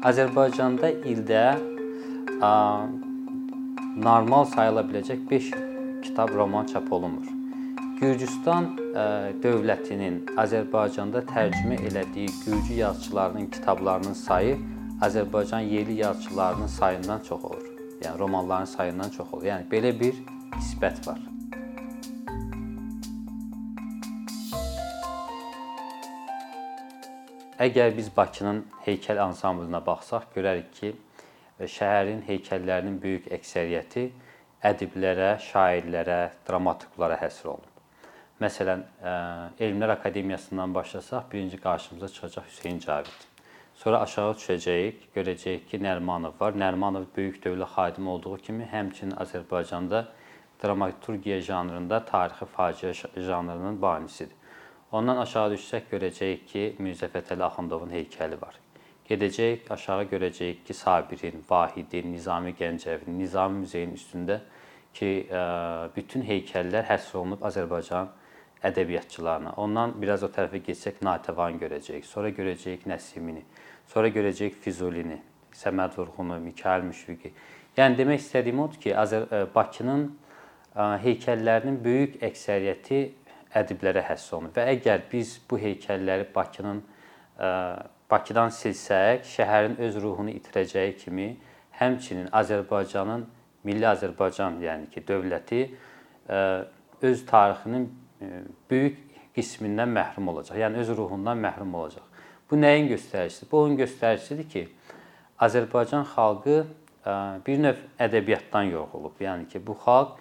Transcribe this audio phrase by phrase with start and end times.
[0.00, 1.42] Azərbaycanda ildə
[2.40, 2.50] ə,
[4.00, 5.50] normal sayıla biləcək 5
[6.06, 7.28] kitab, roman çap olunmur.
[8.00, 9.04] Gürcüstan ə,
[9.44, 14.56] dövlətinin Azərbaycanda tərcümə elədiyi gürcü yazıçılarının kitablarının sayı
[15.04, 17.66] Azərbaycan yerli yazıçılarının sayından çox olur.
[18.00, 19.50] Yəni romanların sayından çox olur.
[19.52, 20.16] Yəni belə bir
[20.56, 21.29] nisbət var.
[27.60, 30.94] Əgər biz Bakının heykəl ansamblinə baxsaq, görərik ki,
[31.60, 34.04] şəhərin heykəllərinin böyük əksəriyyəti
[34.64, 36.16] ədiblərə, şairlərə,
[36.48, 37.82] dramaturqlara həsr olunub.
[38.40, 38.86] Məsələn,
[39.60, 43.28] Elmlər Akademiyasından başlasaq, birinci qarşımıza çıxacaq Hüseyn Cavid.
[43.74, 46.56] Sonra aşağı düşəcəyik, görəcəyik ki, Nərimanov var.
[46.56, 50.06] Nərimanov böyük dövlət xadimi olduğu kimi, həmçinin Azərbaycanda
[50.64, 54.39] dramaturgiya janrında tarixi faciə janrının banisidir.
[54.90, 58.56] Ondan aşağı düşsək görəcəyik ki, Mirzə Fətəli Axundovun heykəli var.
[59.06, 64.40] Gedəcəyik, aşağı görəcəyik ki, Sabirin, Vahidin, Nizami Gəncəvin, Nizami muzeyinin üstündə
[64.94, 65.10] ki,
[65.94, 68.10] bütün heykəllər həsr olunub Azərbaycan
[68.66, 69.54] ədəbiyyatçılarına.
[69.62, 72.04] Ondan biraz o tərəfə getsək Natəvan görəcəyik.
[72.04, 73.44] Sonra görəcəyik Nəsimini.
[73.94, 75.20] Sonra görəcəyik Füzulini,
[75.54, 77.30] Səməd Vurğunu, Mikail Müşfiqi.
[77.78, 80.10] Yəni demək istədiyim odur ki, Azər Bakının
[80.74, 83.00] heykəllərinin böyük əksəriyyəti
[83.56, 86.82] ədiblərə həsr olunub və əgər biz bu heykəlləri Bakının
[88.10, 91.28] Bakıdan silsək, şəhərin öz ruhunu itirəcəyi kimi,
[91.78, 93.22] həmçinin Azərbaycanın
[93.64, 95.60] Milli Azərbaycan, yəni ki, dövləti
[97.06, 97.86] öz tarixinin
[98.70, 98.98] böyük
[99.36, 100.58] qismindən məhrum olacaq.
[100.58, 102.04] Yəni öz ruhundan məhrum olacaq.
[102.50, 103.50] Bu nəyin göstəricisidir?
[103.52, 104.64] Bu onun göstəricisidir ki,
[105.40, 106.64] Azərbaycan xalqı
[107.46, 109.20] bir növ ədəbiyyatdan yorğulub.
[109.22, 110.18] Yəni ki, bu xalq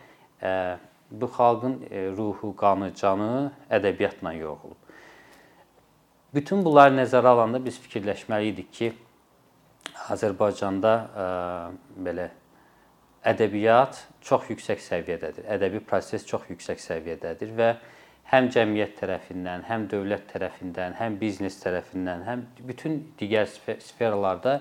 [1.12, 1.80] bu xalqın
[2.18, 4.78] ruhu, qanı, canı ədəbiyyatla yoğrulub.
[6.34, 8.92] Bütün bunları nəzərə alanda biz fikirləşməli idik ki,
[10.14, 11.26] Azərbaycanda ə,
[12.06, 12.30] belə
[13.28, 15.48] ədəbiyyat çox yüksək səviyyədədir.
[15.56, 17.70] Ədəbi proses çox yüksək səviyyədədir və
[18.32, 24.60] həm cəmiyyət tərəfindən, həm dövlət tərəfindən, həm biznes tərəfindən, həm bütün digər sferlarda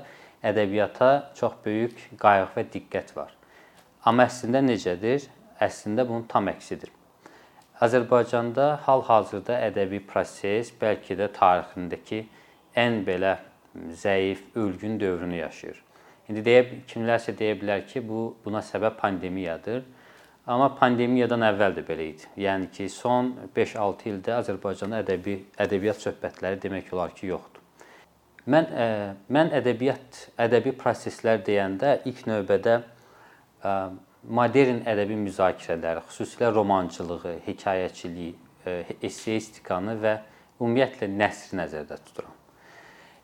[0.48, 3.34] ədəbiyyata çox böyük qayğı və diqqət var.
[4.08, 5.28] Amma əslində necədir?
[5.64, 6.90] Əslində bunun tam əksidir.
[7.84, 12.24] Azərbaycanda hal-hazırda ədəbi proses bəlkə də tarixindəki
[12.78, 13.36] ən belə
[13.94, 15.84] zəif, ölgün dövrünü yaşayır.
[16.28, 19.84] İndi deyə kimlərsə deyə bilər ki, bu buna səbəb pandemiyadır.
[20.48, 22.26] Amma pandemiyadan əvvəl də belə idi.
[22.40, 27.62] Yəni ki, son 5-6 ildə Azərbaycanda ədəbi ədəbiyyat söhbətləri demək olar ki, yoxdur.
[28.48, 28.88] Mən ə,
[29.32, 33.74] mən ədəbiyyat, ədəbi proseslər deyəndə ilk növbədə ə,
[34.28, 38.34] modern ədəbi müzakirələri, xüsusilə romançılığı, hekayəçiliyi,
[38.66, 38.74] e,
[39.08, 40.18] esseistikanı və
[40.60, 42.34] ümumiyyətlə nəsri nəzərdə tuturam.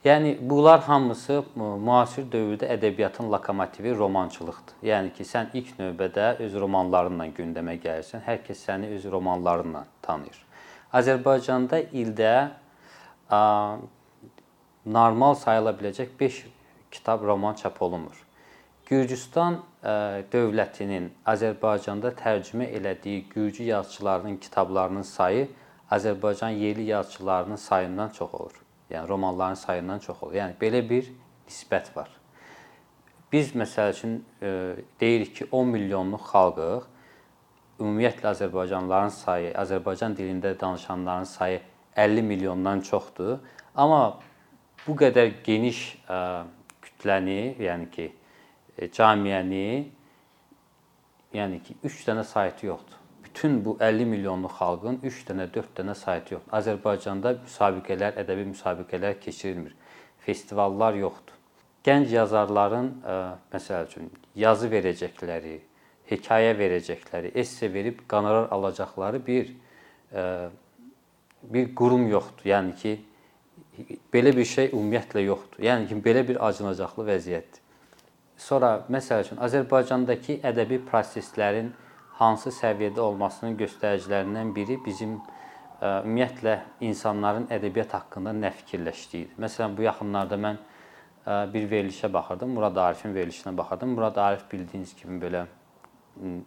[0.04, 4.82] Yəni bunlar hamısı müasir dövrdə ədəbiyyatın lokomotivi romançılıqdır.
[4.84, 10.42] Yəni ki, sən ilk növbədə öz romanlarınla gündəmə gəlirsən, hər kəs səni öz romanlarınla tanıyır.
[10.92, 12.34] Azərbaycanda ildə
[13.32, 13.40] ə,
[14.84, 16.44] normal sayıla biləcək 5
[16.92, 18.23] kitab roman çap olunmur.
[18.86, 19.62] Gürcüstan
[20.32, 25.48] dövlətinin Azərbaycanda tərcümə elədiyi gürcü yazıçılarının kitablarının sayı
[25.90, 28.52] Azərbaycan yerli yazıçılarının sayından çox olur.
[28.90, 30.34] Yəni romanların sayından çox olur.
[30.34, 31.08] Yəni belə bir
[31.48, 32.10] nisbət var.
[33.32, 34.24] Biz məsəl üçün
[35.00, 36.84] deyirik ki, 10 milyonluq xalqıq.
[37.80, 41.60] Ümumiyyətlə Azərbaycanlıların sayı, Azərbaycan dilində danışanların sayı
[41.96, 43.38] 50 milyondan çoxdur.
[43.74, 44.20] Amma
[44.86, 45.80] bu qədər geniş
[46.82, 48.12] kütləni, yəni ki,
[48.78, 49.90] E, camiyəni
[51.34, 53.00] yəni ki 3 dənə saytı yoxdur.
[53.24, 56.56] Bütün bu 50 milyonluq xalqın 3 dənə, 4 dənə saytı yoxdur.
[56.58, 59.74] Azərbaycanda müsabiqələr, ədəbi müsabiqələr keçirilmir.
[60.26, 61.38] Festivallar yoxdur.
[61.84, 63.16] Gənc yazarların ə, e,
[63.54, 65.58] məsəl üçün yazı verəcəkləri,
[66.10, 70.24] hekayə verəcəkləri, esse verib qonorar alacaqları bir ə, e,
[71.54, 72.46] bir qurum yoxdur.
[72.48, 72.94] Yəni ki
[74.14, 75.60] belə bir şey ümumiyyətlə yoxdur.
[75.66, 77.63] Yəni ki belə bir acınacaqlı vəziyyətdir.
[78.44, 81.70] Sonra məsəl üçün Azərbaycandakı ədəbi proseslərin
[82.18, 89.38] hansı səviyyədə olmasının göstəricilərindən biri bizim ə, ümumiyyətlə insanların ədəbiyyat haqqında nə fikirləşdiyidir.
[89.40, 93.94] Məsələn, bu yaxınlarda mən ə, bir verilişə baxırdım, Murad Arifin verilişinə baxırdım.
[93.96, 95.46] Murad Arif bildiyiniz kimi belə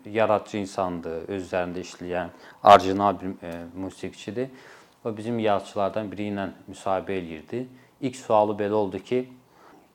[0.06, 2.30] yaradıcı insandır, öz üzərində işləyən,
[2.76, 4.54] orijinal bir ə, musiqiçidir.
[5.02, 7.66] O bizim yazıçılardan biri ilə müsahibə eləyirdi.
[8.02, 9.26] İlk sualı belə oldu ki,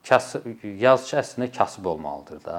[0.08, 2.56] kasıb yazıçı əslində kasıb olmalıdır da.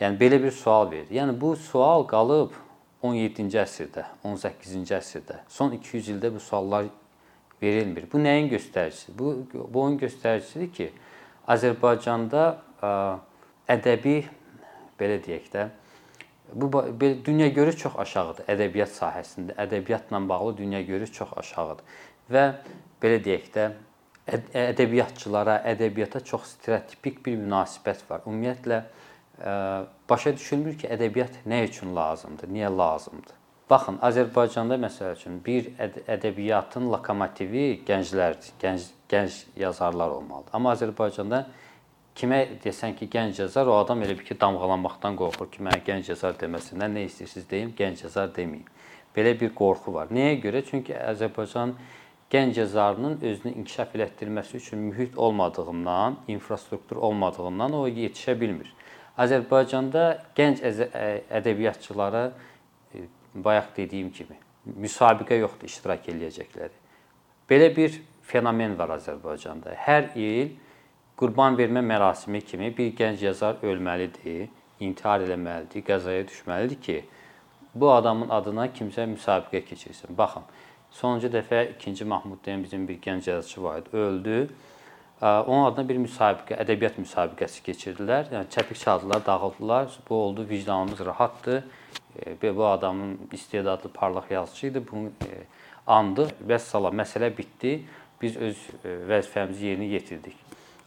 [0.00, 1.10] Yəni belə bir sual verir.
[1.10, 2.54] Yəni bu sual qalıb
[3.02, 5.42] 17-ci əsrdə, 18-ci əsrdə.
[5.48, 6.88] Son 200 ildə bu suallar
[7.62, 8.06] verilmir.
[8.12, 9.18] Bu nəyin göstəricisidir?
[9.18, 10.88] Bu bu onun göstəricisidir ki,
[11.48, 12.44] Azərbaycanda
[13.70, 14.16] ədəbi
[14.98, 15.68] belə deyək də
[16.52, 16.70] bu
[17.24, 19.56] dünyagörüş çox aşağıdır ədəbiyyat sahəsində.
[19.60, 21.84] Ədəbiyyatla bağlı dünyagörüş çox aşağıdır.
[22.32, 22.44] Və
[23.02, 23.70] belə deyək də
[24.28, 28.22] ədəbiyyatçılara, ədəbiyyata çox stereotipik bir münasibət var.
[28.26, 28.82] Ümumiyyətlə
[30.10, 33.36] başa düşülmür ki, ədəbiyyat nə üçün lazımdır, niyə lazımdır?
[33.70, 35.66] Baxın, Azərbaycanda məsəl üçün bir
[36.08, 38.54] ədəbiyyatın lokomotivi gənclərdir.
[38.62, 40.54] Gənc gənc yazarlar olmalıdır.
[40.56, 41.42] Amma Azərbaycanda
[42.16, 46.08] kimə desən ki, gənc yazar, o adam elə bir ki, damğalanmaqdan qorxur ki, mənə gənc
[46.10, 48.66] yazar deməsinlər, nə istəyirsiniz deyim, gənc yazar deməyim.
[49.14, 50.08] Belə bir qorxu var.
[50.16, 50.64] Nəyə görə?
[50.64, 51.76] Çünki Azərbaycan
[52.30, 58.74] gənc yazarının özünü inkişaf elətdirməsi üçün mühit olmadığından, infrastruktur olmadığından o yetişə bilmir.
[59.18, 60.04] Azərbaycanda
[60.36, 60.60] gənc
[61.40, 62.30] ədəbiyyatçılara
[62.94, 64.36] e, bayaq dediyim kimi
[64.76, 66.76] müsabiqə yoxdur iştirak eləyəcəkləri.
[67.50, 69.72] Belə bir fenomen var Azərbaycanda.
[69.86, 70.52] Hər il
[71.18, 74.48] qurban vermə mərasimi kimi bir gənc yazar ölməlidir,
[74.80, 76.98] intihar eləməlidir, qəzaya düşməlidir ki,
[77.74, 80.16] bu adamın adına kimsə müsabiqə keçirsin.
[80.18, 80.44] Baxın,
[80.92, 84.48] sonuncu dəfə 2-ci Mahmud deyən bizim bir gənc yazıçı var idi, öldü.
[85.20, 88.28] Onun adına bir müsabiqə, ədəbiyyat müsabiqəsi keçirdilər.
[88.34, 89.98] Yəni çəpik çaldılar, dağıldılar.
[90.08, 91.64] Bu oldu, vicdanımız rahatdır.
[92.42, 94.82] Bu adamın istedadlı, parlaq yazıçı idi.
[94.92, 95.10] Bunu
[95.86, 96.28] andı.
[96.48, 97.82] Vəssalam, məsələ bitdi.
[98.22, 98.62] Biz öz
[99.10, 100.36] vəzifəmizi yerinə yetirdik.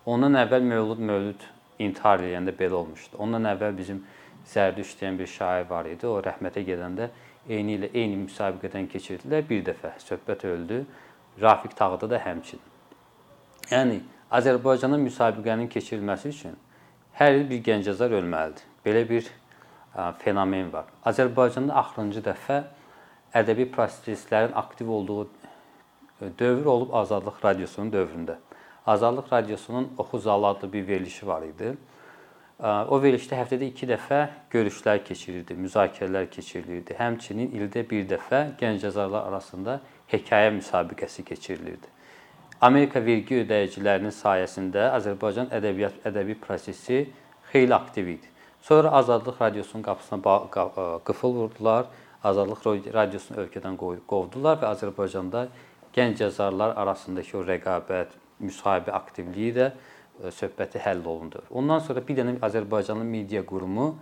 [0.05, 1.43] Ondan əvvəl Mövlud Mövlud
[1.79, 3.17] intihar edəndə belə olmuşdu.
[3.19, 4.03] Ondan əvvəl bizim
[4.47, 6.07] Zərdüşt deyən bir şair var idi.
[6.07, 7.09] O rəhmətə gedəndə
[7.49, 9.45] eyni ilə eyni müsabiqədən keçirdilər.
[9.49, 10.83] Bir dəfə söhbət öldü.
[11.41, 12.65] Rafiq Tağıda da həmçinin.
[13.71, 14.01] Yəni
[14.31, 16.57] Azərbaycanda müsabiqənin keçirilməsi üçün
[17.19, 18.67] hər il bir gənc yazar ölməlidir.
[18.85, 19.27] Belə bir
[20.19, 20.85] fenomen var.
[21.05, 22.61] Azərbaycanda axırıncı dəfə
[23.35, 25.27] ədəbi proseslərin aktiv olduğu
[26.39, 28.37] dövr olub Azadlıq radiosunun dövründə.
[28.87, 31.77] Azadlıq Radiosunun Oxu Zalı adlı bir verilişi var idi.
[32.61, 34.17] O verilişdə həftədə 2 dəfə
[34.53, 36.93] görüşlər keçirilirdi, müzakirələr keçirilirdi.
[36.93, 39.79] Həmçinin ildə bir dəfə gənc yazarlar arasında
[40.11, 41.89] hekayə müsabiqəsi keçirilirdi.
[42.61, 47.07] Amerika vergi ödəyicilərinin sayəsində Azərbaycan ədəbiyyat ədəbi prosesi
[47.49, 48.29] xeyli aktiv idi.
[48.61, 51.87] Sonra Azadlıq Radiosunun qapısına qıfıl vurdular.
[52.23, 55.47] Azadlıq Radiosunu ölkədən qovdular və Azərbaycanda
[55.97, 58.13] gənc yazarlar arasındakı o rəqabət,
[58.45, 59.90] müsahibə aktivliyi də e,
[60.29, 61.41] söhbəti həll olundu.
[61.49, 63.95] Ondan sonra bir dənə Azərbaycanın media qurumu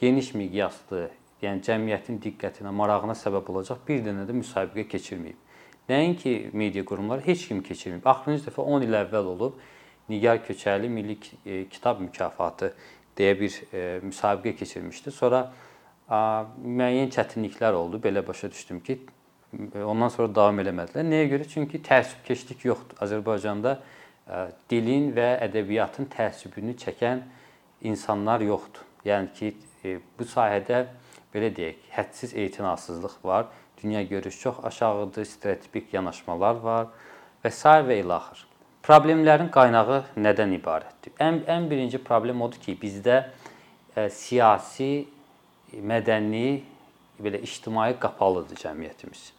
[0.00, 1.08] geniş miqyaslı,
[1.42, 5.40] yəni cəmiyyətin diqqətinə, marağına səbəb olacaq bir dənə də müsabiqə keçirməyib.
[5.88, 8.06] Nəinki media qurumları heç kim keçirməyib.
[8.08, 9.58] Axırıncı dəfə 10 il əvvəl olub
[10.08, 12.72] Nigar Köçərli Milli e, Kitab Mükafatı
[13.18, 15.12] deyə bir e, müsabiqə keçirmişdi.
[15.12, 15.50] Sonra
[16.08, 18.00] müəyyən çətinliklər oldu.
[18.04, 18.98] Belə başa düşdüm ki,
[19.84, 21.04] ondan sonra davam eləmədilər.
[21.08, 21.48] Nəyə görə?
[21.48, 22.98] Çünki təəssübkeşlik yoxdur.
[23.04, 24.03] Azərbaycanda e,
[24.70, 27.22] dilin və ədəbiyyatın təəssübünü çəkən
[27.84, 28.84] insanlar yoxdur.
[29.04, 29.50] Yəni ki,
[29.84, 30.86] e, bu sahədə
[31.34, 33.46] belə deyək, hədsiz etinasızlıq var,
[33.82, 36.88] dünya görüş çox aşağıdır, stereotipik yanaşmalar var
[37.44, 38.46] və sair və ilaxır.
[38.84, 41.16] Problemlərin qaynağı nədən ibarətdir?
[41.20, 45.06] Ən ən birinci problem odur ki, bizdə ə, e, siyasi,
[45.74, 46.62] mədəni,
[47.20, 49.32] belə ictimai qapalıdır cəmiyyətimiz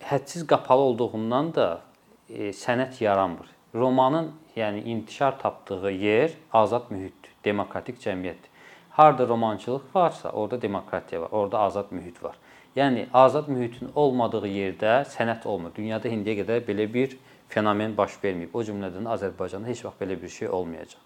[0.00, 1.80] hədsiz qapalı olduğundan da
[2.28, 3.46] e, sənət yaranmır.
[3.74, 8.48] Romanın, yəni intişar tapdığı yer azad mühitdir, demokratik cəmiyyətdir.
[8.90, 12.36] Harda romançılıq varsa, orada demokratiya var, orada azad mühit var.
[12.76, 15.72] Yəni azad mühitin olmadığı yerdə sənət olmur.
[15.76, 17.16] Dünyada indiyə qədər belə bir
[17.48, 18.52] fenomen baş verməyib.
[18.52, 21.00] O cümlədən Azərbaycanda heç vaxt belə bir şey olmayacaq.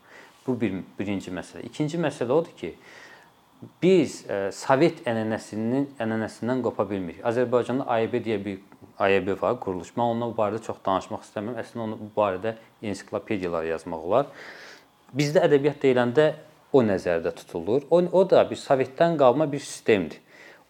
[0.47, 1.63] Bu bir birinci məsələ.
[1.69, 2.75] İkinci məsələ odur ki,
[3.83, 7.23] biz e, Sovet ənənəsinin ənənəsindən qopa bilmirik.
[7.25, 8.59] Azərbaycanda AYB deyə bir
[8.99, 9.95] AYB var, quruluş.
[9.97, 11.61] Mən onunla bu barədə çox danışmaq istəmirəm.
[11.63, 14.27] Əslində onu bu barədə ensiklopediyalar yazmaq olar.
[15.17, 16.29] Bizdə ədəbiyyat deyiləndə
[16.73, 17.87] o nəzərdə tutulur.
[17.91, 20.21] O, o da bir Sovetdən qalma bir sistemdir.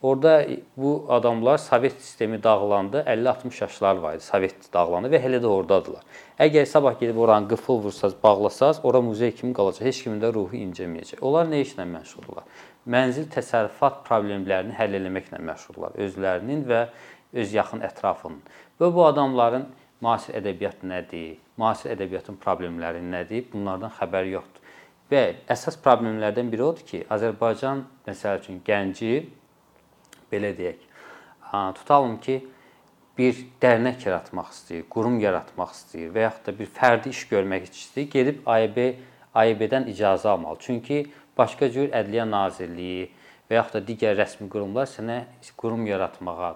[0.02, 4.24] Orda bu adamlar Sovet sistemi dağılanda 50-60 yaşlar var idi.
[4.24, 6.02] Sovet dağılandı və hələ də ordadılar.
[6.42, 9.86] Əgər sabah gedib oranı qıfıl vursaz, bağlasaz, ora muzey kimi qalacaq.
[9.86, 11.22] Heç kimin də ruhu incəməyəcək.
[11.22, 12.50] Onlar nə işlə məşğuldurlar?
[12.90, 15.94] Mənzil təsərrüfat problemlərini həll etməklə məşğuldurlar.
[15.94, 16.82] Özlərinin və
[17.32, 18.40] öz yaxın ətrafının.
[18.80, 19.66] Və bu adamların
[20.02, 24.72] müasir ədəbiyyat nədir, müasir ədəbiyyatın problemləri nədir, bunlardan xəbəri yoxdur.
[25.12, 25.22] Və
[25.52, 29.12] əsas problemlərdən biri odur ki, Azərbaycan məsəl üçün gənci
[30.32, 30.82] belə deyək,
[31.78, 32.40] tutalım ki,
[33.18, 38.08] bir dərnək yaratmaq istəyir, qurum yaratmaq istəyir və yaxud da bir fərdi iş görmək istəyir,
[38.14, 38.78] gedib AYB
[39.36, 40.58] AYB-dən icazə almalı.
[40.60, 41.04] Çünki
[41.38, 43.06] başqa cür Ədliyyə Nazirliyi
[43.50, 45.22] və yaxud da digər rəsmi qurumlar sənə
[45.60, 46.54] qurum yaratmağa,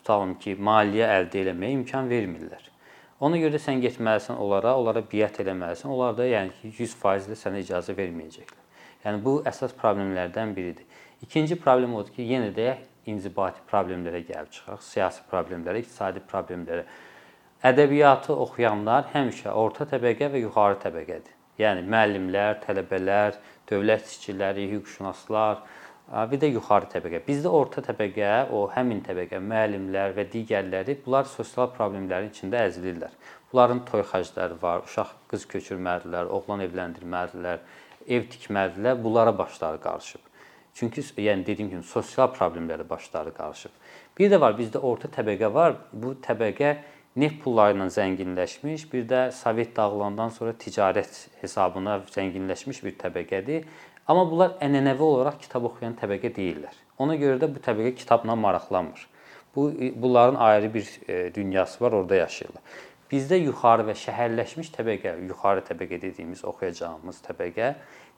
[0.00, 2.66] tutalım ki, maliyyə əldə eləməyə imkan vermirlər.
[3.20, 5.92] Ona görə də sən getməlisən onlara, onlara biət eləməlisən.
[5.92, 8.62] Onlar da yəni ki 100% də sənə icazə verməyəcəklər.
[9.04, 10.86] Yəni bu əsas problemlərdən biridir.
[11.24, 12.78] İkinci problem odur ki, yenə də
[13.08, 16.86] inzibati problemlərə gəlib çıxaq, siyasi problemlərə, iqtisadi problemlərə.
[17.70, 21.36] Ədəbiyyatı oxuyanlar həmişə orta təbəqə və yuxarı təbəqədir.
[21.60, 23.36] Yəni müəllimlər, tələbələr,
[23.68, 25.60] dövlət işçiləri, hüquqşünaslar,
[26.10, 27.20] bir də yuxarı təbəqə.
[27.26, 33.14] Bizdə orta təbəqə, o həmin təbəqə, müəllimlər və digərləri bunlar sosial problemlərin içində əzilirlər.
[33.52, 37.62] Bunların toy xərcləri var, uşaq qız köçürməlidirlər, oğlan evləndirməlidirlər,
[38.06, 38.98] ev tikməlidirlər.
[39.02, 40.26] Bunlara başları qarışıb.
[40.74, 43.74] Çünki yəni dediyim kimi sosial problemlərə başları qarışıb.
[44.18, 45.76] Bir də var, bizdə orta təbəqə var.
[45.92, 46.76] Bu təbəqə
[47.18, 53.66] neft pulları ilə zənginləşmiş, bir də Sovet dağılandan sonra ticarət hesabına zənginləşmiş bir təbəqədir
[54.10, 56.74] Amma bunlar ənənəvi olaraq kitab oxuyan təbəqə deyillər.
[56.98, 59.04] Ona görə də bu təbəqə kitabla maraqlanmır.
[59.54, 59.70] Bu
[60.02, 62.62] bunların ayrı bir e, dünyası var, orada yaşayırlar.
[63.10, 67.68] Bizdə yuxarı və şəhərləşmiş təbəqə, yuxarı təbəqə dediyimiz oxuyacağımız təbəqə,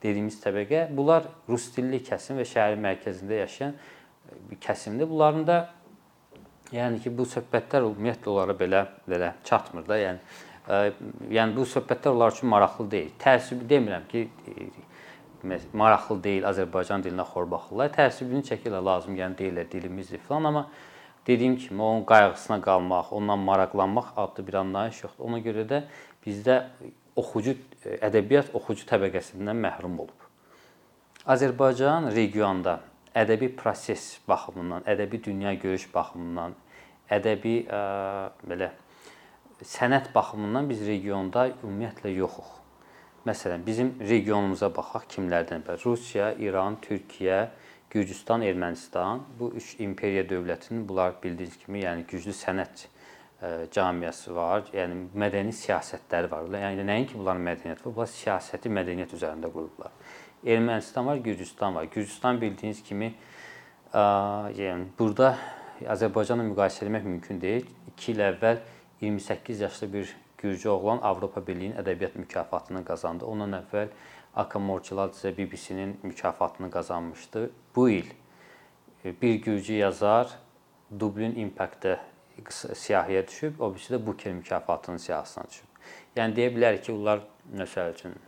[0.03, 5.09] dediyimiz təbəqə, bunlar rus dilli kəsim və şəhərin mərkəzində yaşayan e, bir kəsimdir.
[5.09, 5.59] Bunların da
[6.73, 10.25] yəni ki, bu söhbətlər ümumiyyətlə onlara belə belə çatmır da, yəni
[10.65, 13.13] ə, e, yəni bu söhbətlər onlar üçün maraqlı deyil.
[13.25, 14.25] Təəssüb demirəm ki,
[15.73, 17.91] maraqlı deyil, Azərbaycan dilinə xor baxırlar.
[17.95, 20.67] Təəssübünü çəkirlər, lazım gələn deyirlər dilimizdir filan, amma
[21.27, 25.25] dediyim kimi onun qayğısına qalmaq, ondan maraqlanmaq adlı bir anlayış yoxdur.
[25.29, 25.81] Ona görə də
[26.25, 26.57] bizdə
[27.15, 27.57] oxucu
[28.01, 30.29] ədəbiyyat oxucu təbəqəsindən məhrum olub.
[31.27, 32.79] Azərbaycan regionda
[33.15, 36.55] ədəbi proses baxımından, ədəbi dünya görüş baxımından,
[37.13, 37.83] ədəbi ə,
[38.49, 38.71] belə
[39.63, 42.62] sənət baxımından biz regionda ümumiyyətlə yoxuq.
[43.23, 45.61] Məsələn, bizim regionumuza baxaq kimlərdən?
[45.85, 47.45] Rusiya, İran, Türkiyə,
[47.93, 49.21] Gürcüstan, Ermənistan.
[49.39, 55.55] Bu üç imperiya dövlətinin bunlar bildiyiniz kimi, yəni güclü sənət e, camiyası var, yəni mədəni
[55.55, 56.49] siyasətləri var.
[56.65, 59.95] Yəni nəinki bunların mədəniyyəti var, bunlar siyasəti mədəniyyət üzərində qurublar.
[60.43, 61.87] Ermənistan var, Gürcüstan var.
[61.93, 63.13] Gürcüstan bildiyiniz kimi
[63.93, 64.03] ə,
[64.57, 65.37] yəni burada
[65.95, 67.71] Azərbaycanla müqayisə etmək mümkün deyil.
[67.95, 68.59] 2 il əvvəl
[68.99, 73.25] 28 yaşlı bir Gürcü oğlan Avropa Birliyinin ədəbiyyat mükafatını qazandı.
[73.25, 73.87] Ondan əvvəl
[74.35, 77.49] Aka Morçiladze BBC-nin mükafatını qazanmışdı.
[77.75, 78.09] Bu il
[79.05, 80.29] e, bir Gürcü yazar
[80.99, 81.97] Dublin Impact-də
[82.75, 85.69] siyahıya düşüb, o birisi də Booker mükafatının siyahısına düşüb.
[86.15, 87.23] Yəni deyə bilərik ki, onlar
[87.55, 88.19] məsəl üçün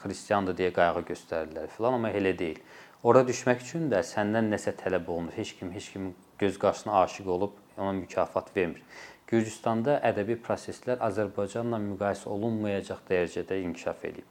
[0.00, 2.58] xristiandır deyə qayğı göstərirlər filan, amma elə deyil.
[3.02, 5.36] Ora düşmək üçün də səndən nəsə tələb olunur.
[5.36, 8.82] Heç kim heç kimin göz qarşısına aşiq olub ona mükafat vermir.
[9.30, 14.26] Gürcüstanda ədəbi proseslər Azərbaycanla müqayisə olunmayacaq dərəcədə inkişaf edib.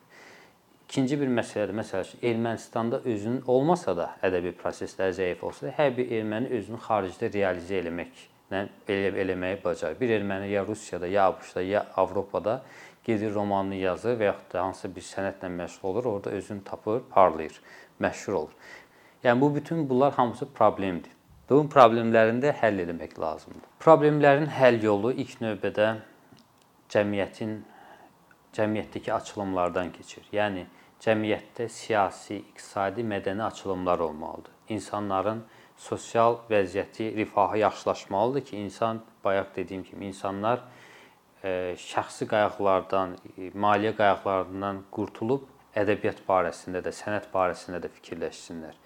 [0.89, 1.75] İkinci bir məsələdir.
[1.77, 7.29] Məsələn, Ermənistanda özünün olmasa da ədəbi proseslər zəif olsa da, hər bir erməni özünü xaricdə
[7.31, 9.99] realizə eləməklə elə eləməyi bacarır.
[9.99, 12.63] Bir erməni ya Rusiyada, ya ABŞ-da, ya Avropada
[13.05, 17.61] gedir romanını yazır və yaxud da hansısa bir sənətlə məşğul olur, orada özünü tapır, parlayır,
[18.01, 18.57] məşhur olur.
[19.23, 21.11] Yəni bu bütün bunlar hamısı problemdir.
[21.49, 23.69] Bunun problemlərini də həll etmək lazımdır.
[23.81, 25.87] Problemlərin həll yolu ilk növbədə
[26.93, 27.55] cəmiyyətin
[28.53, 30.27] cəmiyyətdəki açılımlardan keçir.
[30.33, 30.67] Yəni
[31.01, 34.53] cəmiyyətdə siyasi, iqtisadi, mədəni açılımlar olmalıdır.
[34.69, 35.43] İnsanların
[35.77, 40.61] sosial vəziyyəti, rifahı yaxşılaşmalıdır ki, insan bayaq dediyim kimi insanlar
[41.43, 48.77] e, şəxsi qayğılardan, e, maliyyə qayğılarından qurtulub ədəbiyyat barəsində də, sənət barəsində də fikirləşsinlər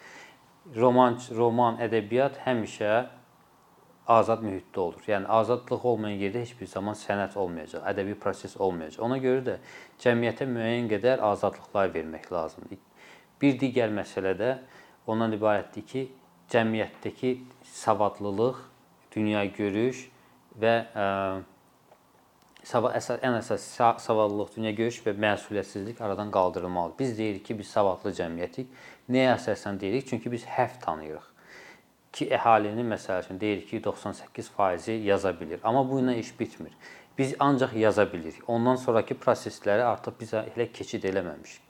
[0.75, 2.93] roman, roman, ədəbiyyat həmişə
[4.07, 5.03] azad mühitdə olur.
[5.07, 9.03] Yəni azadlıq olmayan yerdə heç bir zaman sənət olmayacaq, ədəbi proses olmayacaq.
[9.05, 9.57] Ona görə də
[10.03, 12.81] cəmiyyətə müəyyən qədər azadlıqlar vermək lazımdır.
[13.41, 14.51] Bir digər məsələ də
[15.07, 16.03] ondan ibarətdir ki,
[16.51, 18.59] cəmiyyətdəki savadlılıq,
[19.15, 20.07] dünya görüş
[20.59, 21.07] və ə,
[22.63, 23.65] ən əsas
[23.99, 26.99] savadlılıq, dünya görüş və məsuliyyətsizlik aradan qaldırılmalıdır.
[26.99, 28.67] Biz deyirik ki, biz savadlı cəmiyyətik.
[29.09, 30.07] Nəyə əsasən deyirik?
[30.07, 31.27] Çünki biz həv tanıyırıq.
[32.13, 35.59] Ki əhalinin məsəl üçün deyirik ki, 98%-i yaza bilir.
[35.63, 36.71] Amma bu ilə iş bitmir.
[37.17, 38.49] Biz ancaq yaza bilirik.
[38.49, 41.61] Ondan sonrakı prosesləri artıq biz elə keçid eləməmişik.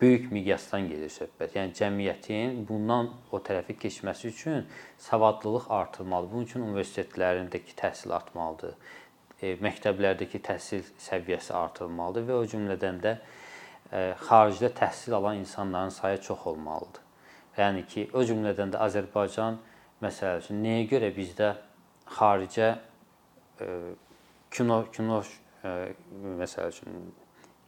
[0.00, 1.56] Böyük miqyasdan gedir söhbət.
[1.56, 4.66] Yəni cəmiyyətin bundan o tərəfə keçməsi üçün
[4.98, 6.32] savadlılıq artırmalıdır.
[6.32, 8.76] Bunun üçün universitetlərindəki təhsil artmalıdır
[9.40, 16.46] məktəblərdəki təhsil səviyyəsi artırılmalıdır və o cümlədən də e, xaricdə təhsil alan insanların sayı çox
[16.46, 17.04] olmalıdır.
[17.58, 19.58] Yəni ki, o cümlədən də Azərbaycan
[20.02, 21.52] məsəl üçün nəyə görə bizdə
[22.18, 22.74] xaricə
[23.60, 23.70] e,
[24.50, 25.22] kino kino
[26.38, 26.98] məsəl üçün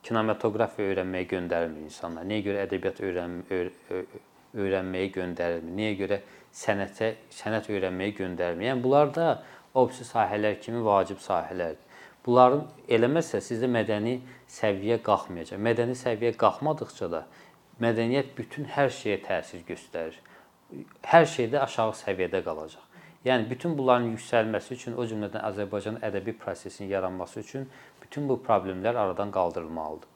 [0.07, 2.27] kinematografiya öyrənməyə göndərilmir insanlar.
[2.27, 3.35] Nəyə görə ədəbiyyat öyrən
[4.57, 5.75] öyrənməyə göndərilmir?
[5.77, 6.21] Nəyə görə
[6.57, 8.71] sənətə sənət öyrənməyə göndərilmir?
[8.71, 9.27] Yəni bunlar da
[9.75, 11.87] opsi sahələr kimi vacib sahələrdir.
[12.27, 14.19] Bunların eləməsə sizdə mədəni
[14.51, 15.61] səviyyə qalxmayacaq.
[15.63, 17.25] Mədəni səviyyə qalxmadıqca da
[17.81, 20.19] mədəniyyət bütün hər şeyə təsir göstərir.
[21.07, 22.85] Hər şeydə aşağı səviyyədə qalacaq.
[23.25, 27.67] Yəni bütün bunların yüksəlməsi üçün, o cümlədən Azərbaycan ədəbi prosesinin yaranması üçün
[28.03, 30.09] bütün bu problemlər aradan qaldırılmalıdır.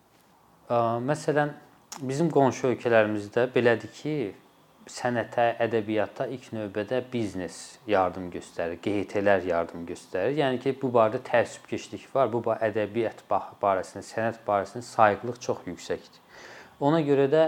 [1.08, 1.52] Məsələn,
[2.00, 4.14] bizim qonşu ölkələrimizdə belədir ki,
[4.90, 10.34] sənətə, ədəbiyyata ilk növbədə biznes yardım göstərir, QHT-lər yardım göstərir.
[10.40, 12.28] Yəni ki, bu barədə təəssübkeşlik var.
[12.32, 16.20] Bu ədəbiyyat barəsində, sənət barəsində sayğılıq çox yüksəkdir.
[16.84, 17.44] Ona görə də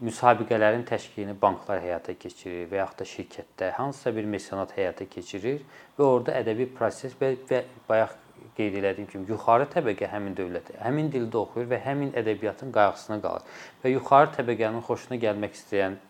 [0.00, 5.60] müsabiqələrin təşkilini banklar həyata keçirir və yaxud da şirkətdə hansısa bir mesenat həyata keçirir
[5.98, 8.16] və orada ədəbi proses və, və bayaq
[8.56, 13.44] qeyd elədiyim kimi yuxarı təbəqə həmin dövlətə, həmin dildə oxuyur və həmin ədəbiyyatın qayğısına qalır.
[13.84, 16.00] Və yuxarı təbəqənin xoşuna gəlmək istəyən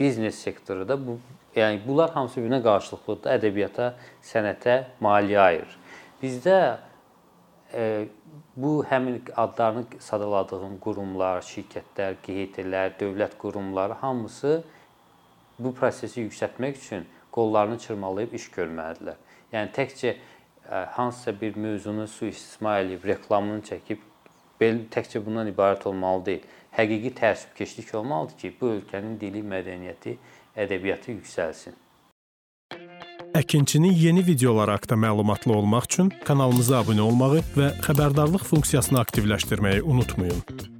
[0.00, 1.18] biznes sektoru da bu
[1.56, 3.30] yəni bunlar hamısı bir-birinə qarşılıqlıdır.
[3.36, 3.90] Ədəbiyyata,
[4.24, 5.76] sənətə maliyyə ayırır.
[6.22, 6.56] Bizdə
[7.74, 8.08] e,
[8.56, 14.60] bu həmin adlarını sadaladığım qurumlar, şirkətlər, QHT-lər, dövlət qurumları hamısı
[15.58, 19.18] bu prosesi yüksəltmək üçün qollarını çırmalayıb iş görməlidirlər.
[19.52, 24.06] Yəni təkcə e, hansısa bir mövzunu sui-istismar edib reklamını çəkib
[24.60, 30.16] bel təkcə bundan ibarət olmalı deyil həqiqi təəssübkeşlik olmalıdır ki, bu ölkənin dili, mədəniyyəti,
[30.56, 31.78] ədəbiyyatı yüksəlsin.
[33.34, 40.79] Əkinçinin yeni videoları haqqında məlumatlı olmaq üçün kanalımıza abunə olmağı və xəbərdarlıq funksiyasını aktivləşdirməyi unutmayın